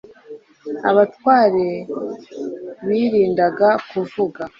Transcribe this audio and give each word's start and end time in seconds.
abatware 0.89 1.65
birindaga 2.87 3.69
kuvuga 3.89 4.41